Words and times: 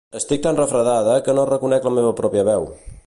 Estic 0.19 0.39
tan 0.45 0.57
refredada 0.59 1.17
que 1.27 1.35
no 1.41 1.43
reconec 1.51 1.87
la 1.91 1.93
meva 1.99 2.15
pròpia 2.23 2.47
veu 2.53 2.67